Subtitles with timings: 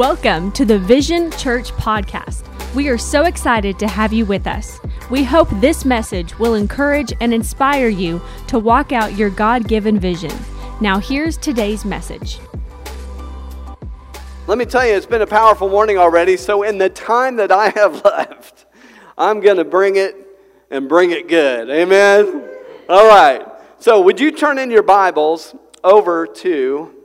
[0.00, 2.46] Welcome to the Vision Church Podcast.
[2.74, 4.80] We are so excited to have you with us.
[5.10, 10.00] We hope this message will encourage and inspire you to walk out your God given
[10.00, 10.32] vision.
[10.80, 12.38] Now, here's today's message.
[14.46, 16.38] Let me tell you, it's been a powerful morning already.
[16.38, 18.64] So, in the time that I have left,
[19.18, 20.16] I'm going to bring it
[20.70, 21.68] and bring it good.
[21.68, 22.48] Amen?
[22.88, 23.46] All right.
[23.80, 26.99] So, would you turn in your Bibles over to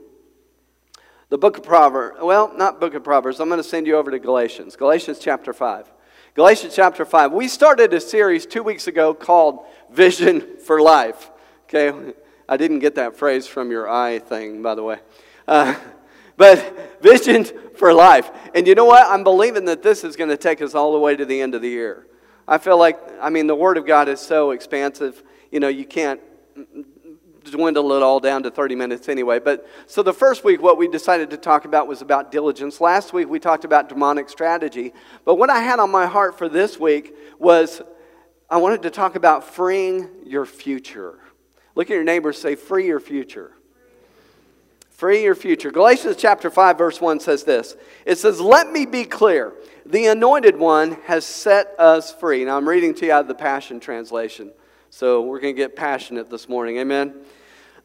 [1.28, 2.18] the book of Proverbs.
[2.22, 3.40] Well, not book of Proverbs.
[3.40, 4.76] I'm going to send you over to Galatians.
[4.76, 5.92] Galatians chapter 5.
[6.34, 7.32] Galatians chapter 5.
[7.32, 11.30] We started a series two weeks ago called Vision for Life.
[11.64, 12.14] Okay?
[12.48, 14.98] I didn't get that phrase from your eye thing, by the way.
[15.48, 15.74] Uh,
[16.36, 18.30] but Vision for Life.
[18.54, 19.06] And you know what?
[19.06, 21.54] I'm believing that this is going to take us all the way to the end
[21.54, 22.06] of the year.
[22.46, 25.24] I feel like, I mean, the Word of God is so expansive.
[25.50, 26.20] You know, you can't
[27.50, 29.38] dwindle it all down to 30 minutes anyway.
[29.38, 32.80] But so the first week, what we decided to talk about was about diligence.
[32.80, 34.92] Last week, we talked about demonic strategy.
[35.24, 37.82] But what I had on my heart for this week was
[38.48, 41.18] I wanted to talk about freeing your future.
[41.74, 43.52] Look at your neighbor say, free your future.
[44.96, 45.70] Free your future.
[45.70, 49.52] Galatians chapter 5, verse 1 says this It says, Let me be clear.
[49.84, 52.44] The anointed one has set us free.
[52.46, 54.52] Now, I'm reading to you out of the Passion Translation.
[54.96, 56.78] So we're going to get passionate this morning.
[56.78, 57.16] Amen.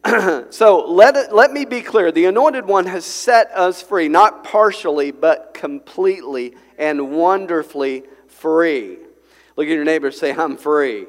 [0.49, 5.11] so let, let me be clear the anointed one has set us free, not partially,
[5.11, 8.99] but completely and wonderfully free.
[9.57, 11.05] Look at your neighbor say, I'm free.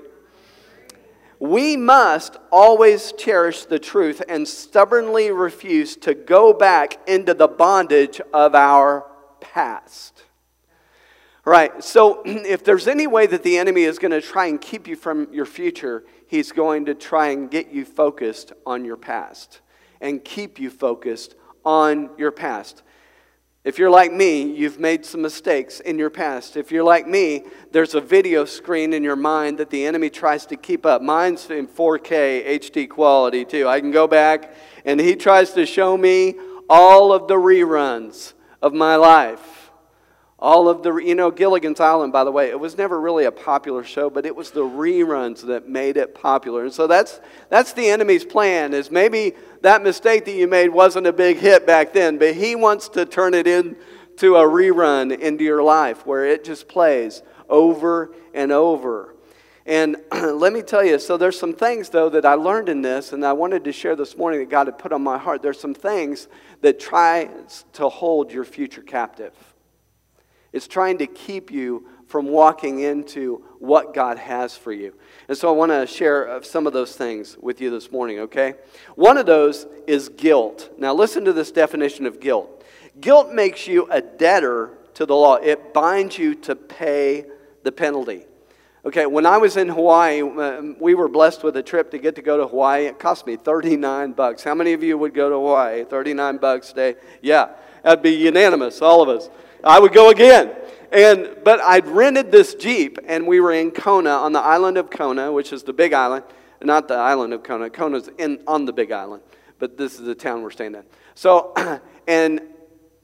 [1.39, 8.21] We must always cherish the truth and stubbornly refuse to go back into the bondage
[8.35, 9.07] of our
[9.41, 10.25] past.
[11.45, 14.87] Right, so if there's any way that the enemy is going to try and keep
[14.87, 19.61] you from your future, he's going to try and get you focused on your past
[20.01, 21.35] and keep you focused
[21.65, 22.83] on your past.
[23.65, 26.57] If you're like me, you've made some mistakes in your past.
[26.57, 30.47] If you're like me, there's a video screen in your mind that the enemy tries
[30.47, 31.01] to keep up.
[31.01, 33.69] Mine's in 4K HD quality, too.
[33.69, 36.35] I can go back and he tries to show me
[36.69, 39.62] all of the reruns of my life
[40.43, 43.31] all of the, you know, Gilligan's Island, by the way, it was never really a
[43.31, 46.65] popular show, but it was the reruns that made it popular.
[46.65, 51.07] And so that's, that's the enemy's plan, is maybe that mistake that you made wasn't
[51.07, 55.45] a big hit back then, but he wants to turn it into a rerun into
[55.45, 59.15] your life where it just plays over and over.
[59.65, 63.13] And let me tell you, so there's some things, though, that I learned in this,
[63.13, 65.41] and I wanted to share this morning that God had put on my heart.
[65.41, 66.27] There's some things
[66.63, 67.31] that try
[67.75, 69.33] to hold your future captive.
[70.53, 74.95] It's trying to keep you from walking into what God has for you.
[75.29, 78.19] And so I want to share uh, some of those things with you this morning,
[78.21, 78.55] okay?
[78.97, 80.71] One of those is guilt.
[80.77, 82.63] Now, listen to this definition of guilt
[83.01, 87.25] guilt makes you a debtor to the law, it binds you to pay
[87.63, 88.27] the penalty.
[88.85, 92.17] Okay, when I was in Hawaii, uh, we were blessed with a trip to get
[92.17, 92.87] to go to Hawaii.
[92.87, 94.43] It cost me 39 bucks.
[94.43, 95.85] How many of you would go to Hawaii?
[95.85, 96.95] 39 bucks a day?
[97.23, 97.51] Yeah,
[97.85, 99.31] that'd be unanimous, all of us.
[99.65, 100.53] I would go again.
[100.91, 104.91] And, but I'd rented this Jeep, and we were in Kona, on the island of
[104.91, 106.25] Kona, which is the big island.
[106.63, 107.71] Not the island of Kona.
[107.71, 109.23] Kona's in, on the big island,
[109.59, 110.85] but this is the town we're staying in.
[111.15, 111.55] So,
[112.07, 112.43] and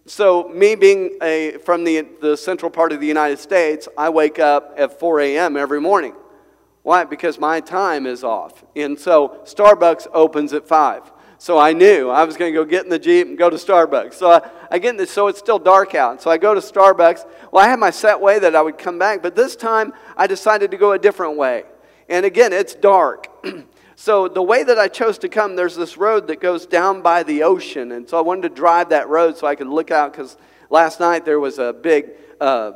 [0.07, 4.39] so me being a, from the, the central part of the United States, I wake
[4.39, 5.57] up at 4 a.m.
[5.57, 6.15] every morning.
[6.83, 7.05] Why?
[7.05, 8.65] Because my time is off.
[8.77, 11.13] And so Starbucks opens at 5.
[11.41, 13.57] So I knew I was going to go get in the Jeep and go to
[13.57, 14.15] Starbucks.
[14.15, 16.21] So I, I get in the, so it's still dark out.
[16.21, 17.25] So I go to Starbucks.
[17.53, 20.27] Well, I had my set way that I would come back, but this time I
[20.27, 21.63] decided to go a different way.
[22.09, 23.29] And again, it's dark.
[23.95, 27.23] so the way that I chose to come, there's this road that goes down by
[27.23, 27.93] the ocean.
[27.93, 30.37] And so I wanted to drive that road so I could look out because
[30.71, 32.11] last night there was a big,
[32.41, 32.73] uh,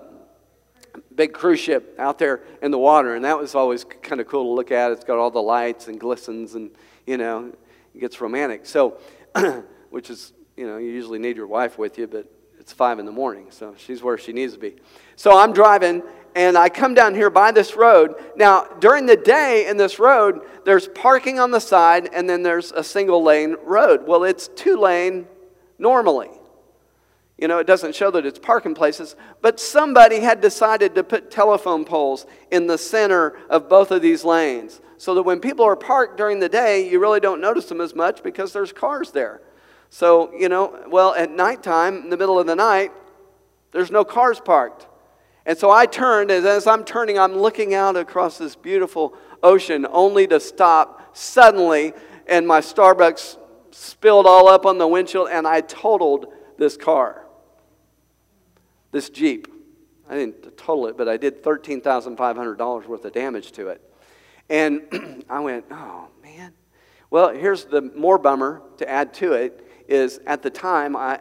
[1.16, 3.16] big cruise ship out there in the water.
[3.16, 4.92] And that was always kind of cool to look at.
[4.92, 6.70] It's got all the lights and glistens and,
[7.08, 7.52] you know,
[8.00, 8.66] gets romantic.
[8.66, 8.98] So,
[9.90, 13.06] which is, you know, you usually need your wife with you, but it's five in
[13.06, 14.76] the morning, so she's where she needs to be.
[15.16, 16.02] So I'm driving,
[16.34, 18.14] and I come down here by this road.
[18.36, 22.70] Now, during the day in this road, there's parking on the side, and then there's
[22.72, 24.06] a single lane road.
[24.06, 25.26] Well, it's two lane
[25.78, 26.30] normally.
[27.36, 31.32] You know, it doesn't show that it's parking places, but somebody had decided to put
[31.32, 35.74] telephone poles in the center of both of these lanes so that when people are
[35.74, 39.40] parked during the day, you really don't notice them as much because there's cars there.
[39.90, 42.92] So, you know, well, at nighttime, in the middle of the night,
[43.72, 44.86] there's no cars parked.
[45.44, 49.88] And so I turned, and as I'm turning, I'm looking out across this beautiful ocean,
[49.90, 51.94] only to stop suddenly,
[52.28, 53.38] and my Starbucks
[53.72, 57.26] spilled all up on the windshield, and I totaled this car.
[58.92, 59.48] this Jeep.
[60.08, 63.91] I didn't total it, but I did $13,500 worth of damage to it.
[64.48, 66.52] And I went, oh, man.
[67.10, 71.20] Well, here's the more bummer to add to it is at the time I,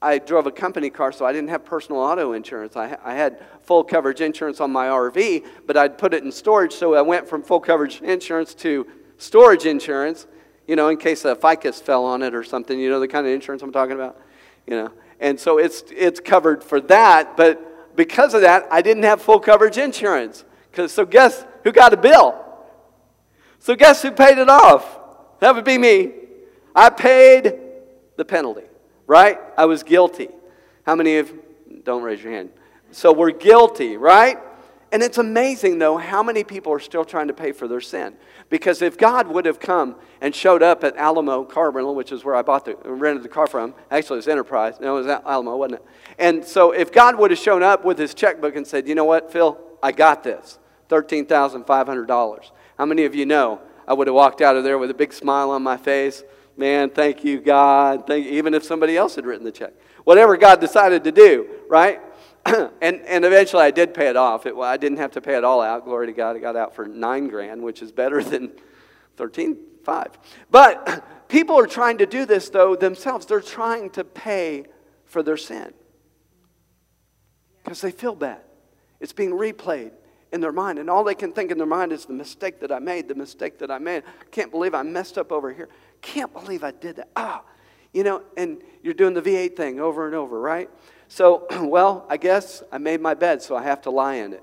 [0.00, 2.76] I drove a company car, so I didn't have personal auto insurance.
[2.76, 6.72] I, I had full coverage insurance on my RV, but I'd put it in storage,
[6.72, 8.86] so I went from full coverage insurance to
[9.18, 10.26] storage insurance,
[10.66, 13.26] you know, in case a ficus fell on it or something, you know, the kind
[13.26, 14.20] of insurance I'm talking about,
[14.66, 14.90] you know.
[15.20, 19.38] And so it's, it's covered for that, but because of that, I didn't have full
[19.38, 20.44] coverage insurance.
[20.86, 22.38] So guess who got a bill?
[23.58, 24.98] So guess who paid it off?
[25.40, 26.12] That would be me.
[26.74, 27.54] I paid
[28.16, 28.64] the penalty,
[29.06, 29.38] right?
[29.56, 30.28] I was guilty.
[30.84, 31.32] How many of
[31.84, 32.50] don't raise your hand.
[32.90, 34.38] So we're guilty, right?
[34.92, 38.14] And it's amazing, though, how many people are still trying to pay for their sin.
[38.50, 42.24] Because if God would have come and showed up at Alamo Car Rental, which is
[42.24, 45.06] where I bought the, rented the car from, actually it was Enterprise, no, it was
[45.06, 45.86] Alamo, wasn't it?
[46.18, 49.06] And so if God would have shown up with his checkbook and said, you know
[49.06, 50.58] what, Phil, I got this,
[50.92, 52.50] $13,500.
[52.76, 55.12] How many of you know I would have walked out of there with a big
[55.12, 56.22] smile on my face?
[56.56, 58.06] Man, thank you, God.
[58.06, 58.32] Thank you.
[58.32, 59.72] Even if somebody else had written the check.
[60.04, 62.00] Whatever God decided to do, right?
[62.44, 64.44] and, and eventually I did pay it off.
[64.44, 65.84] It, well, I didn't have to pay it all out.
[65.84, 66.36] Glory to God.
[66.36, 68.52] I got out for nine grand, which is better than
[69.16, 70.18] 13, five.
[70.50, 73.24] But people are trying to do this, though, themselves.
[73.24, 74.66] They're trying to pay
[75.06, 75.72] for their sin
[77.62, 78.42] because they feel bad.
[79.00, 79.92] It's being replayed
[80.32, 82.72] in their mind, and all they can think in their mind is the mistake that
[82.72, 84.02] I made, the mistake that I made.
[84.30, 85.68] Can't believe I messed up over here.
[86.00, 87.10] Can't believe I did that.
[87.14, 87.42] Ah,
[87.92, 90.70] you know, and you're doing the V8 thing over and over, right?
[91.08, 94.42] So, well, I guess I made my bed, so I have to lie in it,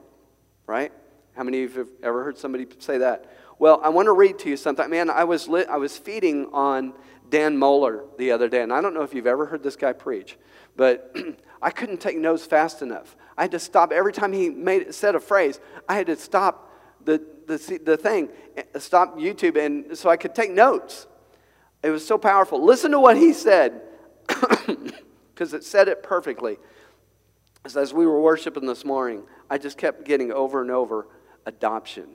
[0.67, 0.91] right?
[1.35, 3.25] How many of you have ever heard somebody say that?
[3.57, 4.89] Well, I want to read to you something.
[4.89, 6.93] Man, I was, lit, I was feeding on
[7.29, 9.93] Dan Mohler the other day, and I don't know if you've ever heard this guy
[9.93, 10.37] preach,
[10.75, 11.15] but
[11.61, 13.15] I couldn't take notes fast enough.
[13.39, 15.61] I had to stop every time he made said a phrase.
[15.87, 16.69] I had to stop
[17.05, 18.27] the, the, the thing,
[18.57, 21.07] eh, stop YouTube, and so I could take notes.
[21.81, 22.61] It was so powerful.
[22.61, 23.81] Listen to what he said.
[25.33, 26.57] because it said it perfectly.
[27.63, 31.07] As we were worshiping this morning, I just kept getting over and over
[31.45, 32.09] adoption.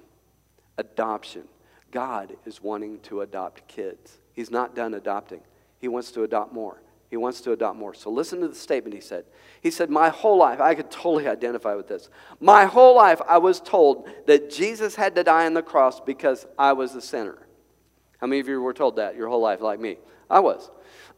[0.76, 1.44] Adoption.
[1.90, 4.18] God is wanting to adopt kids.
[4.34, 5.40] He's not done adopting,
[5.78, 6.82] He wants to adopt more.
[7.14, 7.94] He wants to adopt more.
[7.94, 9.24] So listen to the statement he said.
[9.60, 12.08] He said, My whole life, I could totally identify with this.
[12.40, 16.44] My whole life, I was told that Jesus had to die on the cross because
[16.58, 17.38] I was a sinner.
[18.18, 19.98] How many of you were told that your whole life, like me?
[20.28, 20.72] I was.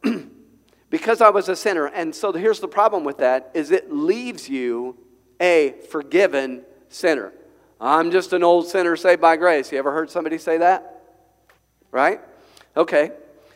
[0.91, 1.87] because I was a sinner.
[1.87, 4.99] And so here's the problem with that is it leaves you
[5.41, 6.61] a forgiven
[6.91, 7.33] sinner.
[7.81, 9.73] I'm just an old sinner saved by grace.
[9.73, 11.05] You ever heard somebody say that?
[11.91, 12.21] Right?
[12.77, 13.13] Okay.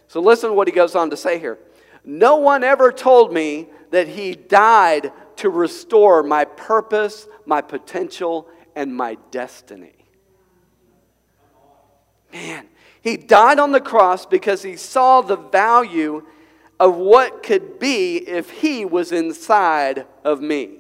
[0.09, 1.59] So listen to what he goes on to say here.
[2.05, 8.95] No one ever told me that he died to restore my purpose, my potential, and
[8.95, 9.95] my destiny.
[12.33, 12.69] Man,
[13.03, 16.25] he died on the cross because he saw the value
[16.79, 20.79] of what could be if he was inside of me.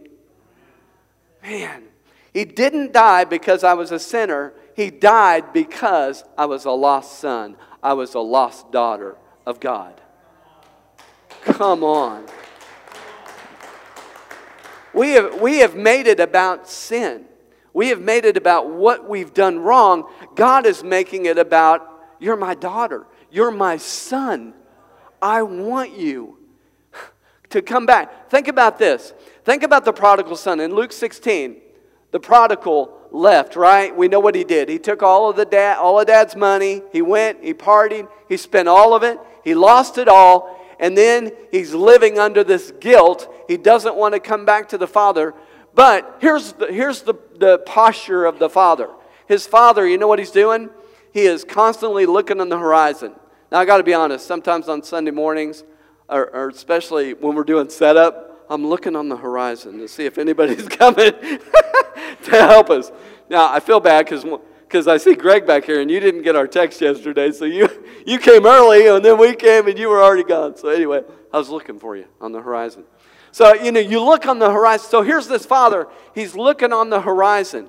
[1.42, 1.84] Man,
[2.32, 4.52] he didn't die because I was a sinner.
[4.76, 7.56] He died because I was a lost son.
[7.82, 9.16] I was a lost daughter
[9.46, 10.00] of God.
[11.42, 12.26] Come on.
[14.92, 17.24] We have, we have made it about sin.
[17.72, 20.10] We have made it about what we've done wrong.
[20.34, 24.54] God is making it about, you're my daughter, you're my son.
[25.22, 26.38] I want you
[27.50, 28.30] to come back.
[28.30, 29.12] Think about this.
[29.44, 30.60] Think about the prodigal son.
[30.60, 31.56] In Luke 16,
[32.10, 33.96] the prodigal left, right?
[33.96, 34.68] We know what he did.
[34.68, 36.82] He took all of the dad, all of dad's money.
[36.92, 39.18] He went, he partied, he spent all of it.
[39.44, 40.59] He lost it all.
[40.80, 43.32] And then he's living under this guilt.
[43.46, 45.34] He doesn't want to come back to the father.
[45.74, 48.88] But here's the, here's the, the posture of the father.
[49.28, 50.70] His father, you know what he's doing?
[51.12, 53.12] He is constantly looking on the horizon.
[53.52, 55.64] Now, I got to be honest, sometimes on Sunday mornings,
[56.08, 60.18] or, or, especially when we're doing setup, I'm looking on the horizon to see if
[60.18, 61.12] anybody's coming
[62.24, 62.90] to help us.
[63.28, 64.24] Now, I feel bad because
[64.74, 67.68] I see Greg back here, and you didn't get our text yesterday, so you,
[68.06, 70.56] you came early, and then we came, and you were already gone.
[70.56, 72.84] So, anyway, I was looking for you on the horizon.
[73.32, 74.88] So, you know, you look on the horizon.
[74.88, 75.88] So, here's this father.
[76.14, 77.68] He's looking on the horizon.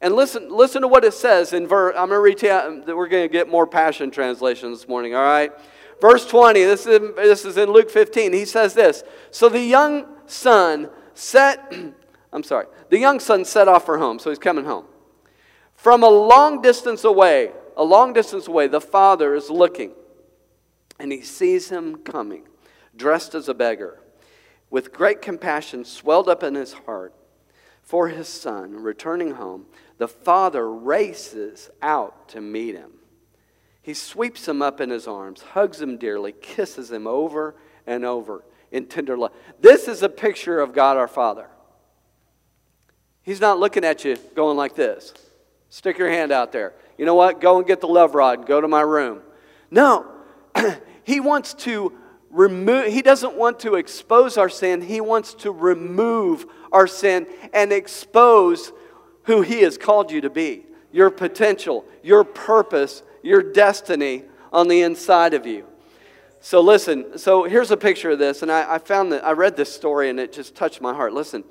[0.00, 1.94] And listen, listen to what it says in verse.
[1.96, 4.88] I'm going to read to you, um, we're going to get more passion translation this
[4.88, 5.52] morning, all right?
[6.00, 8.32] Verse 20, this is, this is in Luke 15.
[8.32, 11.72] He says this So the young son set,
[12.32, 14.86] I'm sorry, the young son set off for home, so he's coming home.
[15.82, 19.90] From a long distance away, a long distance away, the father is looking,
[21.00, 22.44] and he sees him coming,
[22.94, 23.98] dressed as a beggar.
[24.70, 27.12] with great compassion swelled up in his heart
[27.82, 29.66] for his son returning home,
[29.98, 32.92] the father races out to meet him.
[33.82, 37.56] He sweeps him up in his arms, hugs him dearly, kisses him over
[37.88, 39.32] and over in tender love.
[39.60, 41.48] This is a picture of God our Father.
[43.24, 45.12] He's not looking at you going like this.
[45.72, 46.74] Stick your hand out there.
[46.98, 47.40] You know what?
[47.40, 49.22] Go and get the love rod go to my room.
[49.70, 50.06] No.
[51.02, 51.98] he wants to
[52.28, 54.82] remove he doesn't want to expose our sin.
[54.82, 58.70] He wants to remove our sin and expose
[59.22, 60.66] who he has called you to be.
[60.92, 65.64] Your potential, your purpose, your destiny on the inside of you.
[66.44, 69.56] So listen, so here's a picture of this, and I, I, found that I read
[69.56, 71.12] this story and it just touched my heart.
[71.12, 71.44] Listen,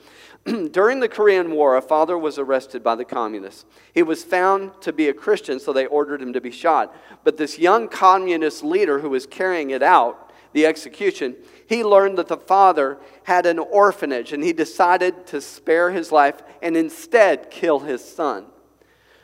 [0.71, 3.65] during the Korean War, a father was arrested by the communists.
[3.93, 6.95] He was found to be a Christian, so they ordered him to be shot.
[7.24, 11.36] But this young communist leader who was carrying it out, the execution,
[11.67, 16.41] he learned that the father had an orphanage and he decided to spare his life
[16.62, 18.45] and instead kill his son.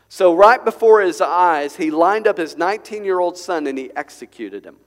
[0.09, 3.91] So, right before his eyes, he lined up his 19 year old son and he
[3.95, 4.77] executed him.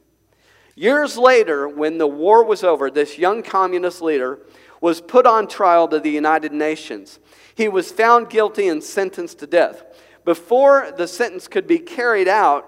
[0.75, 4.39] Years later, when the war was over, this young communist leader
[4.81, 7.19] was put on trial to the United Nations.
[7.55, 9.83] He was found guilty and sentenced to death.
[10.25, 12.67] Before the sentence could be carried out,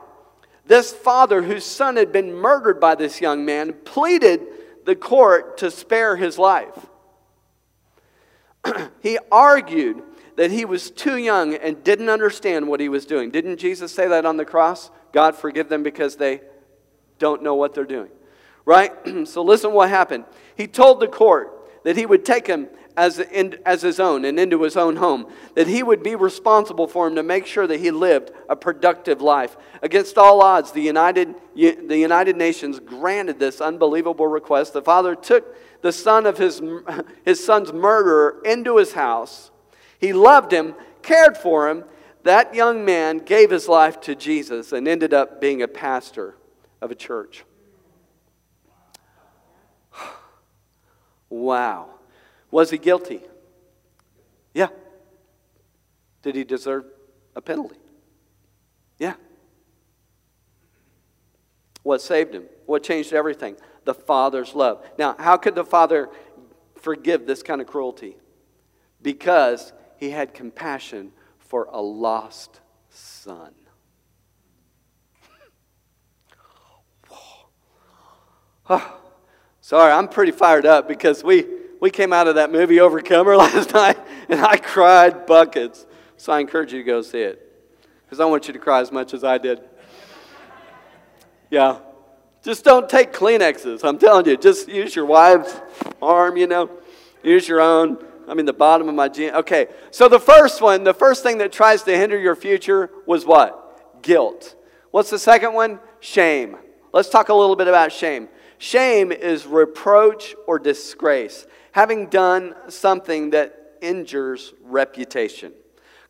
[0.67, 4.41] this father, whose son had been murdered by this young man, pleaded
[4.85, 6.87] the court to spare his life.
[9.03, 10.03] he argued
[10.37, 13.31] that he was too young and didn't understand what he was doing.
[13.31, 14.91] Didn't Jesus say that on the cross?
[15.13, 16.41] God forgive them because they
[17.19, 18.11] don't know what they're doing.
[18.65, 18.93] Right?
[19.29, 20.25] so listen what happened.
[20.57, 24.39] He told the court that he would take him as, in, as his own and
[24.39, 27.81] into his own home, that he would be responsible for him to make sure that
[27.81, 29.57] he lived a productive life.
[29.83, 34.73] Against all odds, the United, the United Nations granted this unbelievable request.
[34.73, 36.63] The father took the son of his,
[37.25, 39.51] his son's murderer into his house.
[39.99, 41.85] He loved him, cared for him.
[42.25, 46.37] That young man gave his life to Jesus and ended up being a pastor
[46.81, 47.45] of a church.
[51.33, 51.89] Wow.
[52.51, 53.23] Was he guilty?
[54.53, 54.69] Yeah.
[56.21, 56.85] Did he deserve
[57.35, 57.79] a penalty?
[58.99, 59.15] Yeah.
[61.83, 62.45] What saved him?
[62.67, 63.57] What changed everything?
[63.87, 64.85] The Father's love.
[64.99, 66.11] Now, how could the Father
[66.77, 68.19] forgive this kind of cruelty?
[69.01, 72.61] Because he had compassion for a lost
[72.91, 73.55] son.
[78.69, 78.99] oh,
[79.63, 81.47] sorry, I'm pretty fired up because we,
[81.81, 85.87] we came out of that movie Overcomer last night and I cried buckets.
[86.19, 87.49] So I encourage you to go see it
[88.05, 89.63] because I want you to cry as much as I did.
[91.51, 91.79] Yeah.
[92.43, 93.85] Just don't take Kleenexes.
[93.85, 95.61] I'm telling you, just use your wife's
[96.01, 96.71] arm, you know,
[97.23, 98.05] use your own.
[98.29, 99.33] I mean, the bottom of my jeans.
[99.35, 103.25] Okay, so the first one, the first thing that tries to hinder your future was
[103.25, 104.03] what?
[104.03, 104.57] Guilt.
[104.91, 105.81] What's the second one?
[106.01, 106.57] Shame.
[106.93, 108.29] Let's talk a little bit about shame.
[108.63, 115.53] Shame is reproach or disgrace, having done something that injures reputation,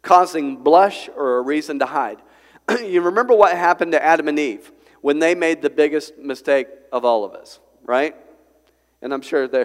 [0.02, 2.21] causing blush or a reason to hide.
[2.85, 7.06] you remember what happened to Adam and Eve when they made the biggest mistake of
[7.06, 8.14] all of us, right?
[9.00, 9.64] And I'm sure they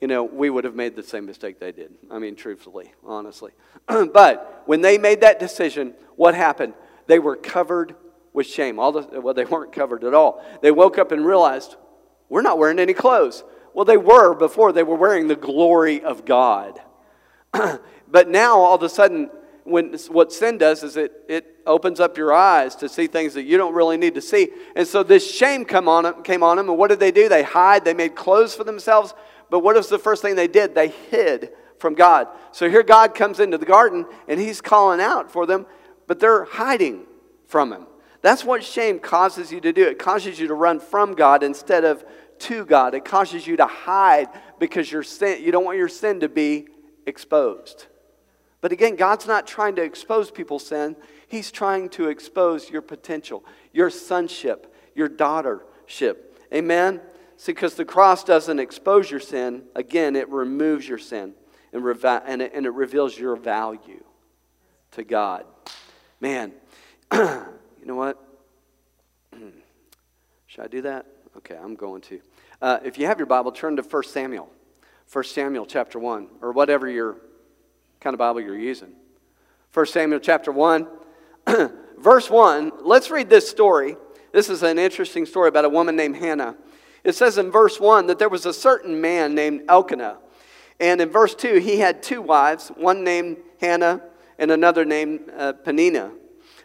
[0.00, 1.92] you know, we would have made the same mistake they did.
[2.08, 3.50] I mean, truthfully, honestly.
[3.86, 6.74] but when they made that decision, what happened?
[7.08, 7.96] They were covered
[8.32, 8.78] with shame.
[8.78, 10.44] All the, well, they weren't covered at all.
[10.62, 11.74] They woke up and realized,
[12.32, 13.44] we're not wearing any clothes.
[13.74, 16.80] Well, they were before, they were wearing the glory of God.
[17.52, 19.30] but now, all of a sudden,
[19.64, 23.42] when what sin does is it, it opens up your eyes to see things that
[23.42, 24.48] you don't really need to see.
[24.74, 27.28] And so this shame come on came on them, and what did they do?
[27.28, 29.12] They hide, they made clothes for themselves.
[29.50, 30.74] But what was the first thing they did?
[30.74, 32.28] They hid from God.
[32.52, 35.66] So here God comes into the garden and he's calling out for them,
[36.06, 37.02] but they're hiding
[37.46, 37.86] from him.
[38.22, 39.86] That's what shame causes you to do.
[39.86, 42.04] It causes you to run from God instead of
[42.42, 42.94] to God.
[42.94, 46.68] It causes you to hide because your sin, you don't want your sin to be
[47.06, 47.86] exposed.
[48.60, 50.96] But again, God's not trying to expose people's sin.
[51.28, 56.16] He's trying to expose your potential, your sonship, your daughtership.
[56.52, 57.00] Amen?
[57.36, 61.34] See, because the cross doesn't expose your sin, again, it removes your sin
[61.72, 64.04] and, and, it, and it reveals your value
[64.92, 65.44] to God.
[66.20, 66.52] Man,
[67.12, 67.46] you
[67.84, 68.22] know what?
[70.46, 71.06] Should I do that?
[71.38, 72.20] Okay, I'm going to.
[72.62, 74.48] Uh, if you have your Bible, turn to 1 Samuel.
[75.12, 77.16] 1 Samuel chapter 1, or whatever your
[78.00, 78.92] kind of Bible you're using.
[79.74, 80.86] 1 Samuel chapter 1,
[81.98, 82.72] verse 1.
[82.82, 83.96] Let's read this story.
[84.30, 86.54] This is an interesting story about a woman named Hannah.
[87.02, 90.18] It says in verse 1 that there was a certain man named Elkanah.
[90.78, 94.02] And in verse 2, he had two wives, one named Hannah
[94.38, 96.12] and another named uh, Penina.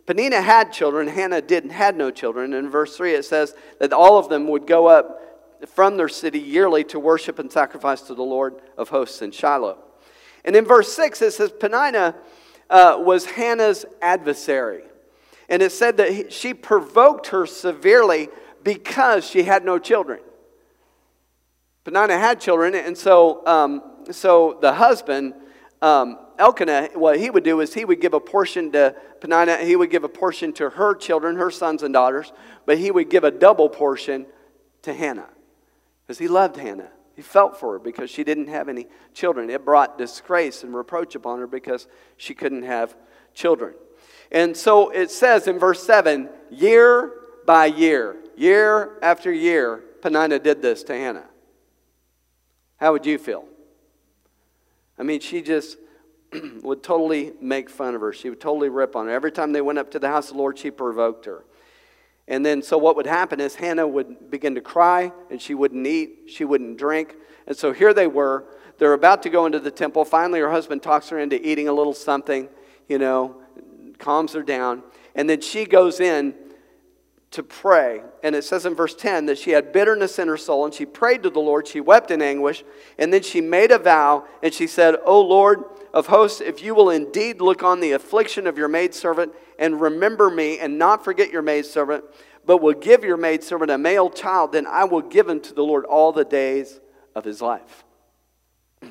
[0.05, 2.53] Peninnah had children, Hannah didn't had no children.
[2.53, 5.23] And In verse 3 it says that all of them would go up
[5.65, 9.77] from their city yearly to worship and sacrifice to the Lord of hosts in Shiloh.
[10.45, 12.15] And in verse 6 it says Peninnah
[12.69, 14.83] uh, was Hannah's adversary.
[15.49, 18.29] And it said that he, she provoked her severely
[18.63, 20.19] because she had no children.
[21.85, 25.33] Peninnah had children, and so, um, so the husband
[25.81, 29.75] um, Elkanah, what he would do is he would give a portion to Peninnah, he
[29.75, 32.33] would give a portion to her children, her sons and daughters,
[32.65, 34.25] but he would give a double portion
[34.81, 35.29] to Hannah
[36.07, 36.89] because he loved Hannah.
[37.15, 39.49] He felt for her because she didn't have any children.
[39.49, 42.95] It brought disgrace and reproach upon her because she couldn't have
[43.33, 43.73] children.
[44.31, 47.11] And so it says in verse 7 year
[47.45, 51.25] by year, year after year, Peninnah did this to Hannah.
[52.77, 53.45] How would you feel?
[54.97, 55.77] I mean, she just
[56.61, 58.13] would totally make fun of her.
[58.13, 59.11] She would totally rip on her.
[59.11, 61.45] Every time they went up to the house of the Lord, she provoked her.
[62.27, 65.87] And then, so what would happen is Hannah would begin to cry, and she wouldn't
[65.87, 67.15] eat, she wouldn't drink.
[67.45, 68.45] And so here they were.
[68.77, 70.03] They're about to go into the temple.
[70.05, 72.49] Finally, her husband talks her into eating a little something,
[72.87, 73.37] you know,
[73.97, 74.83] calms her down.
[75.15, 76.35] And then she goes in
[77.31, 78.01] to pray.
[78.23, 80.85] And it says in verse 10 that she had bitterness in her soul and she
[80.85, 81.67] prayed to the Lord.
[81.67, 82.63] She wept in anguish.
[82.97, 86.75] And then she made a vow and she said, O Lord of hosts, if you
[86.75, 91.31] will indeed look on the affliction of your maidservant and remember me and not forget
[91.31, 92.03] your maidservant,
[92.45, 95.63] but will give your maidservant a male child, then I will give him to the
[95.63, 96.79] Lord all the days
[97.15, 97.83] of his life.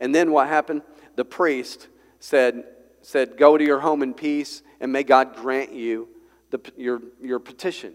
[0.00, 0.80] And then what happened?
[1.16, 1.88] The priest
[2.20, 2.64] said,
[3.02, 6.08] said Go to your home in peace, and may God grant you
[6.50, 7.94] the, your, your petition.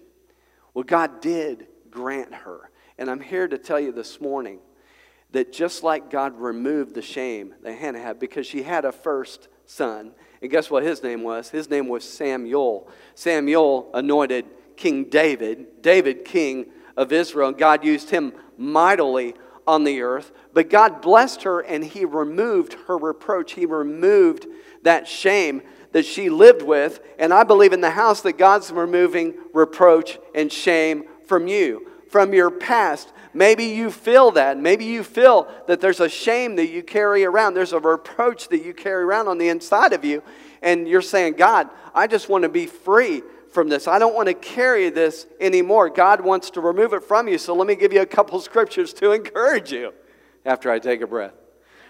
[0.76, 2.70] Well, God did grant her.
[2.98, 4.60] And I'm here to tell you this morning
[5.32, 9.48] that just like God removed the shame that Hannah had because she had a first
[9.66, 10.12] son,
[10.46, 11.50] and guess what his name was?
[11.50, 12.88] His name was Samuel.
[13.16, 14.46] Samuel anointed
[14.78, 19.34] King David, David, king of Israel, God used him mightily
[19.66, 20.32] on the earth.
[20.54, 23.54] But God blessed her and he removed her reproach.
[23.54, 24.46] He removed
[24.84, 27.00] that shame that she lived with.
[27.18, 32.34] And I believe in the house that God's removing reproach and shame from you, from
[32.34, 33.12] your past.
[33.34, 34.58] Maybe you feel that.
[34.58, 37.56] Maybe you feel that there's a shame that you carry around.
[37.56, 40.24] There's a reproach that you carry around on the inside of you.
[40.62, 43.86] And you're saying, God, I just want to be free from this.
[43.86, 45.90] I don't want to carry this anymore.
[45.90, 47.38] God wants to remove it from you.
[47.38, 49.94] So let me give you a couple scriptures to encourage you
[50.46, 51.34] after I take a breath.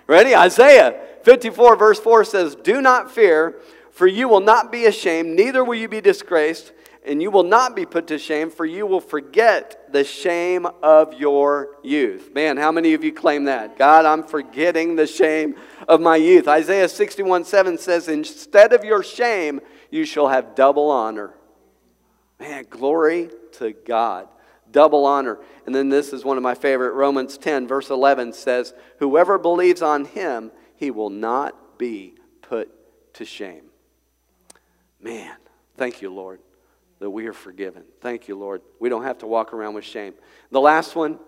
[0.08, 0.36] Ready?
[0.36, 3.62] Isaiah 54, verse 4 says, Do not fear,
[3.92, 6.72] for you will not be ashamed, neither will you be disgraced,
[7.06, 11.14] and you will not be put to shame, for you will forget the shame of
[11.14, 12.32] your youth.
[12.34, 13.78] Man, how many of you claim that?
[13.78, 15.56] God, I'm forgetting the shame
[15.88, 16.48] of my youth.
[16.48, 21.34] Isaiah 61 7 says, Instead of your shame, you shall have double honor.
[22.40, 24.28] Man, glory to God.
[24.72, 25.40] Double honor.
[25.66, 26.92] And then this is one of my favorite.
[26.92, 32.70] Romans 10, verse 11 says, Whoever believes on him, he will not be put
[33.14, 33.64] to shame.
[35.00, 35.36] Man,
[35.78, 36.40] thank you, Lord,
[37.06, 37.84] that we are forgiven.
[38.02, 38.64] Thank you, Lord.
[38.80, 40.16] We don't have to walk around with shame.
[40.50, 41.20] The last one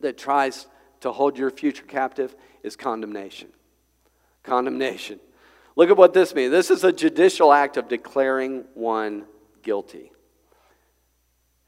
[0.00, 0.66] that tries
[1.02, 3.50] to hold your future captive is condemnation.
[4.42, 5.20] Condemnation.
[5.76, 6.50] Look at what this means.
[6.50, 9.26] This is a judicial act of declaring one
[9.62, 10.10] guilty.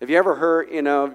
[0.00, 1.14] Have you ever heard, you know,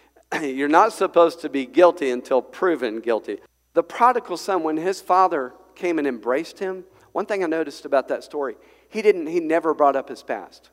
[0.42, 3.38] you're not supposed to be guilty until proven guilty.
[3.74, 8.08] The prodigal son, when his father came and embraced him, one thing I noticed about
[8.08, 8.56] that story,
[8.88, 10.70] he didn't, he never brought up his past.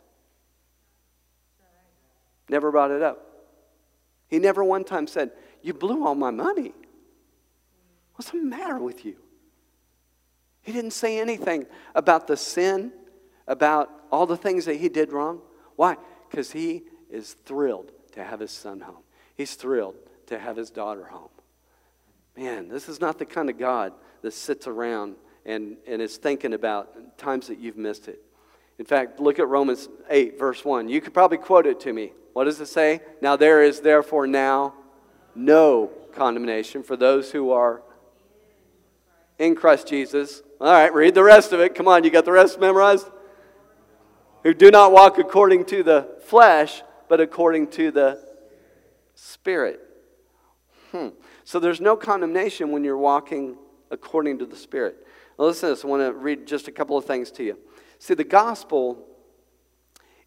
[2.49, 3.25] Never brought it up.
[4.27, 5.31] He never one time said,
[5.61, 6.73] You blew all my money.
[8.15, 9.17] What's the matter with you?
[10.61, 12.91] He didn't say anything about the sin,
[13.47, 15.41] about all the things that he did wrong.
[15.75, 15.97] Why?
[16.29, 19.03] Because he is thrilled to have his son home.
[19.35, 19.95] He's thrilled
[20.27, 21.29] to have his daughter home.
[22.35, 26.53] Man, this is not the kind of God that sits around and, and is thinking
[26.53, 28.21] about times that you've missed it.
[28.77, 30.89] In fact, look at Romans 8, verse 1.
[30.89, 32.11] You could probably quote it to me.
[32.33, 33.01] What does it say?
[33.21, 34.73] Now there is therefore now
[35.33, 37.81] no condemnation for those who are
[39.37, 40.41] in Christ Jesus.
[40.59, 41.75] All right, read the rest of it.
[41.75, 43.09] Come on, you got the rest memorized?
[44.43, 48.23] Who do not walk according to the flesh, but according to the
[49.15, 49.79] Spirit.
[50.91, 51.09] Hmm.
[51.45, 53.57] So there's no condemnation when you're walking
[53.91, 55.05] according to the Spirit.
[55.39, 55.85] Now, listen to this.
[55.85, 57.57] I want to read just a couple of things to you.
[58.05, 59.03] See, the gospel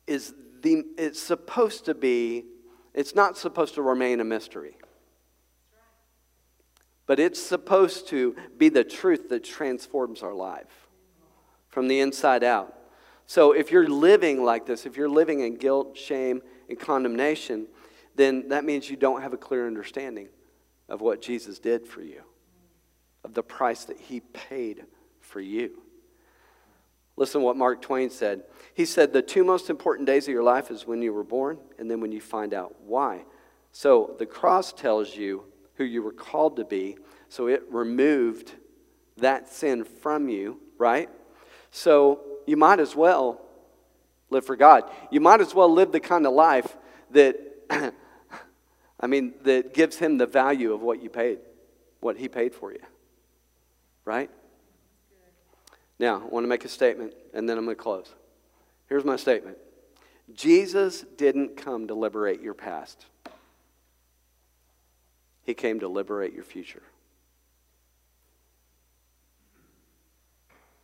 [0.09, 2.45] is the, it's supposed to be,
[2.93, 4.77] It's not supposed to remain a mystery.
[7.07, 10.89] But it's supposed to be the truth that transforms our life
[11.69, 12.77] from the inside out.
[13.27, 17.69] So if you're living like this, if you're living in guilt, shame, and condemnation,
[18.17, 20.31] then that means you don't have a clear understanding
[20.89, 22.23] of what Jesus did for you,
[23.23, 24.85] of the price that he paid
[25.21, 25.83] for you.
[27.19, 28.45] Listen to what Mark Twain said.
[28.75, 31.59] He said, The two most important days of your life is when you were born
[31.77, 33.25] and then when you find out why.
[33.73, 35.43] So the cross tells you
[35.75, 36.97] who you were called to be,
[37.29, 38.53] so it removed
[39.17, 41.11] that sin from you, right?
[41.73, 43.41] So you might as well
[44.31, 44.85] live for God.
[45.11, 46.77] You might as well live the kind of life
[47.11, 47.37] that,
[49.01, 51.39] I mean, that gives Him the value of what you paid,
[51.99, 52.83] what He paid for you,
[54.05, 54.31] right?
[55.99, 58.15] Now, I want to make a statement, and then I'm going to close.
[58.89, 59.59] Here's my statement
[60.35, 63.07] Jesus didn't come to liberate your past,
[65.45, 66.83] He came to liberate your future.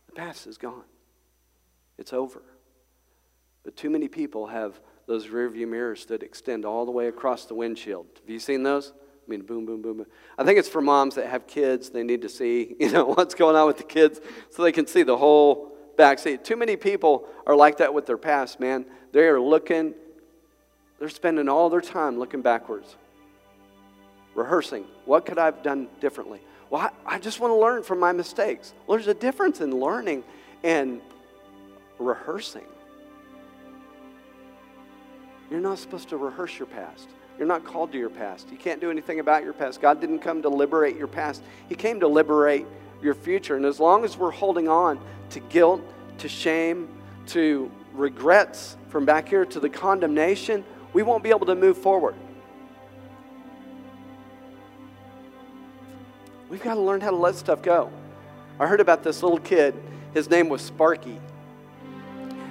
[0.07, 0.83] The past is gone,
[1.97, 2.41] it's over.
[3.63, 7.55] But too many people have those rearview mirrors that extend all the way across the
[7.55, 8.05] windshield.
[8.21, 8.93] Have you seen those?
[9.25, 10.05] I mean, boom, boom, boom, boom.
[10.37, 11.89] I think it's for moms that have kids.
[11.89, 14.85] They need to see, you know, what's going on with the kids so they can
[14.85, 16.43] see the whole back seat.
[16.43, 18.85] Too many people are like that with their past, man.
[19.13, 19.93] They are looking,
[20.99, 22.95] they're spending all their time looking backwards,
[24.35, 24.85] rehearsing.
[25.05, 26.41] What could I have done differently?
[26.69, 28.73] Well, I, I just want to learn from my mistakes.
[28.85, 30.23] Well, there's a difference in learning
[30.63, 31.01] and
[31.97, 32.65] rehearsing.
[35.49, 37.07] You're not supposed to rehearse your past.
[37.37, 38.47] You're not called to your past.
[38.51, 39.81] You can't do anything about your past.
[39.81, 42.65] God didn't come to liberate your past, He came to liberate
[43.01, 43.55] your future.
[43.55, 44.99] And as long as we're holding on
[45.31, 45.81] to guilt,
[46.19, 46.87] to shame,
[47.27, 52.15] to regrets from back here, to the condemnation, we won't be able to move forward.
[56.49, 57.91] We've got to learn how to let stuff go.
[58.59, 59.75] I heard about this little kid.
[60.13, 61.19] His name was Sparky.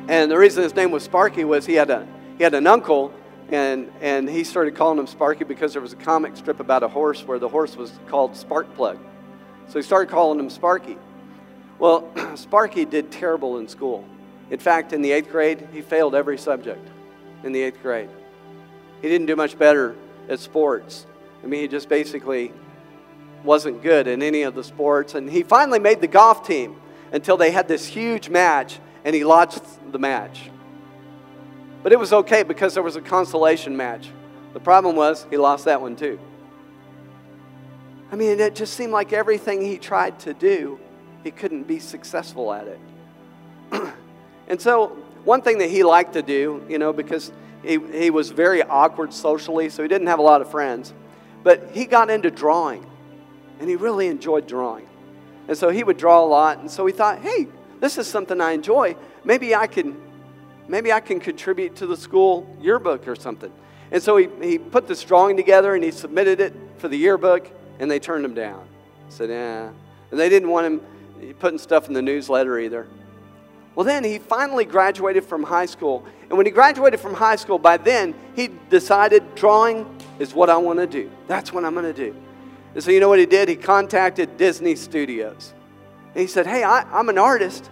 [0.08, 3.14] And the reason his name was Sparky was he had, a, he had an uncle
[3.50, 6.88] and, and he started calling him Sparky because there was a comic strip about a
[6.88, 8.98] horse where the horse was called Sparkplug.
[9.68, 10.96] So he started calling him Sparky.
[11.78, 14.04] Well, Sparky did terrible in school.
[14.50, 16.86] In fact, in the eighth grade, he failed every subject
[17.42, 18.10] in the eighth grade.
[19.02, 19.96] He didn't do much better
[20.28, 21.06] at sports.
[21.42, 22.52] I mean, he just basically
[23.42, 25.14] wasn't good in any of the sports.
[25.14, 26.76] And he finally made the golf team
[27.12, 30.50] until they had this huge match, and he lost the match.
[31.84, 34.08] But it was okay because there was a consolation match.
[34.54, 36.18] The problem was he lost that one too.
[38.10, 40.80] I mean, it just seemed like everything he tried to do,
[41.22, 42.80] he couldn't be successful at it.
[44.48, 47.30] and so, one thing that he liked to do, you know, because
[47.62, 50.94] he, he was very awkward socially, so he didn't have a lot of friends,
[51.42, 52.86] but he got into drawing,
[53.58, 54.86] and he really enjoyed drawing.
[55.48, 57.46] And so he would draw a lot, and so he thought, hey,
[57.80, 58.96] this is something I enjoy.
[59.24, 60.00] Maybe I can
[60.68, 63.52] maybe I can contribute to the school yearbook or something.
[63.90, 67.50] And so he, he put this drawing together and he submitted it for the yearbook,
[67.78, 68.66] and they turned him down.
[69.08, 69.70] Said, yeah.
[70.10, 72.86] And they didn't want him putting stuff in the newsletter either.
[73.74, 76.04] Well, then he finally graduated from high school.
[76.28, 79.86] And when he graduated from high school, by then he decided drawing
[80.18, 81.10] is what I want to do.
[81.26, 82.16] That's what I'm going to do.
[82.74, 83.48] And so, you know what he did?
[83.48, 85.54] He contacted Disney Studios.
[86.14, 87.70] And he said, Hey, I, am an artist.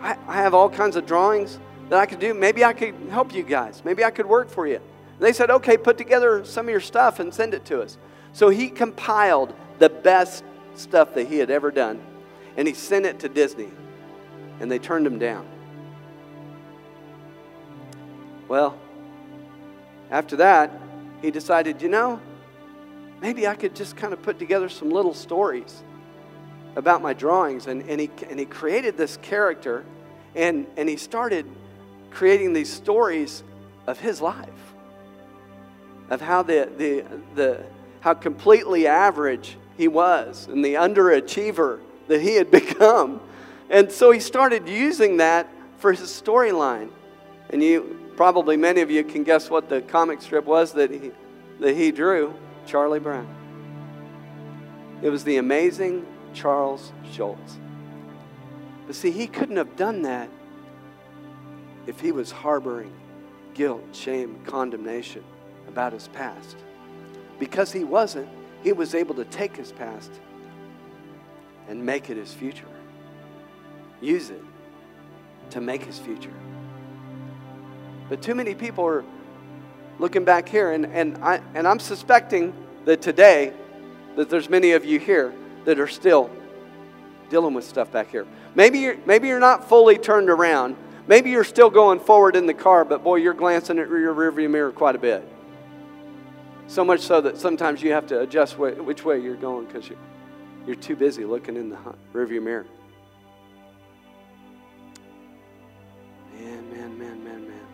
[0.00, 2.34] I, I have all kinds of drawings that I could do.
[2.34, 3.82] Maybe I could help you guys.
[3.84, 4.76] Maybe I could work for you.
[4.76, 7.98] And they said, okay, put together some of your stuff and send it to us.
[8.32, 12.00] So he compiled the best stuff that he had ever done,
[12.56, 13.70] and he sent it to Disney,
[14.60, 15.46] and they turned him down.
[18.48, 18.78] Well,
[20.10, 20.70] after that,
[21.20, 22.20] he decided, you know,
[23.20, 25.82] maybe I could just kind of put together some little stories
[26.76, 27.66] about my drawings.
[27.66, 29.84] And, and, he, and he created this character,
[30.34, 31.46] and, and he started
[32.14, 33.42] creating these stories
[33.86, 34.48] of his life,
[36.10, 37.64] of how the, the, the
[38.00, 43.20] how completely average he was and the underachiever that he had become.
[43.70, 45.48] And so he started using that
[45.78, 46.90] for his storyline.
[47.50, 51.12] And you probably many of you can guess what the comic strip was that he
[51.60, 52.34] that he drew,
[52.66, 53.26] Charlie Brown.
[55.00, 57.58] It was the amazing Charles Schulz.
[58.86, 60.28] But see, he couldn't have done that
[61.86, 62.92] if he was harboring
[63.54, 65.24] guilt, shame, condemnation
[65.68, 66.56] about his past.
[67.38, 68.28] Because he wasn't,
[68.62, 70.10] he was able to take his past
[71.68, 72.68] and make it his future.
[74.00, 74.42] Use it
[75.50, 76.32] to make his future.
[78.08, 79.04] But too many people are
[79.98, 82.52] looking back here, and, and, I, and I'm suspecting
[82.84, 83.52] that today
[84.16, 85.32] that there's many of you here
[85.64, 86.30] that are still
[87.30, 88.26] dealing with stuff back here.
[88.54, 90.76] Maybe you're, maybe you're not fully turned around.
[91.06, 94.48] Maybe you're still going forward in the car, but boy, you're glancing at your rearview
[94.48, 95.26] mirror quite a bit.
[96.68, 99.98] So much so that sometimes you have to adjust which way you're going because you,
[100.66, 101.78] you're too busy looking in the
[102.14, 102.66] rearview mirror.
[106.38, 107.66] Man, man, man, man, man.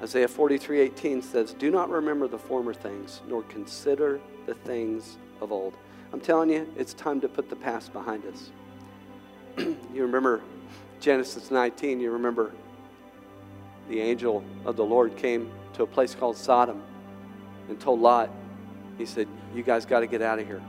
[0.00, 5.50] Isaiah 43 18 says, Do not remember the former things, nor consider the things of
[5.50, 5.74] old.
[6.12, 8.50] I'm telling you, it's time to put the past behind us.
[9.58, 10.42] you remember
[11.04, 12.50] Genesis 19, you remember
[13.90, 16.82] the angel of the Lord came to a place called Sodom
[17.68, 18.30] and told Lot,
[18.96, 20.62] he said, You guys got to get out of here.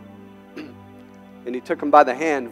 [0.57, 2.51] and he took them by the hand,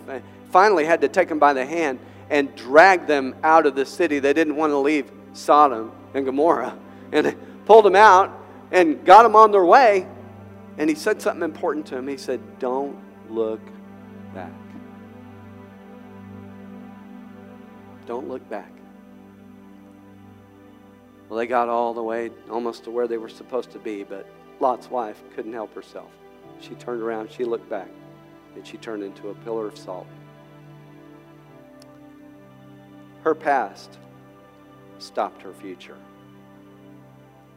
[0.50, 4.20] finally had to take them by the hand and drag them out of the city.
[4.20, 6.78] They didn't want to leave Sodom and Gomorrah.
[7.12, 8.32] And pulled them out
[8.72, 10.08] and got them on their way.
[10.78, 12.08] And he said something important to him.
[12.08, 12.98] He said, Don't
[13.30, 13.60] look
[14.34, 14.54] back.
[18.06, 18.72] Don't look back.
[21.30, 24.28] Well, they got all the way almost to where they were supposed to be, but
[24.60, 26.12] Lot's wife couldn't help herself.
[26.60, 27.90] She turned around, she looked back,
[28.56, 30.08] and she turned into a pillar of salt.
[33.24, 33.98] Her past
[35.00, 35.98] stopped her future.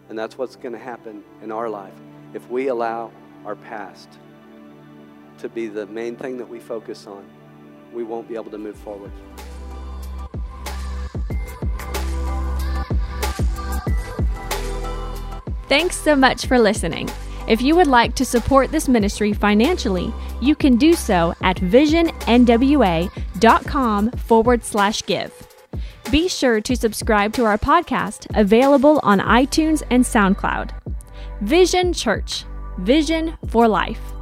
[0.08, 1.92] And that's what's going to happen in our life
[2.34, 3.10] if we allow
[3.44, 4.08] our past
[5.38, 7.24] to be the main thing that we focus on.
[7.92, 9.12] We won't be able to move forward.
[15.68, 17.08] Thanks so much for listening.
[17.48, 24.10] If you would like to support this ministry financially, you can do so at visionnwa.com
[24.10, 25.32] forward slash give.
[26.10, 30.70] Be sure to subscribe to our podcast, available on iTunes and SoundCloud.
[31.40, 32.44] Vision Church,
[32.78, 34.15] Vision for Life.